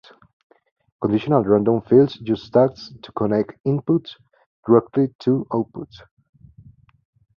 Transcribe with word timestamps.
Conditional 0.99 1.43
random 1.43 1.81
fields 1.83 2.17
use 2.21 2.49
tags 2.49 2.91
to 3.03 3.11
connect 3.11 3.63
inputs 3.67 4.15
directly 4.65 5.13
to 5.19 5.45
outputs. 5.51 6.01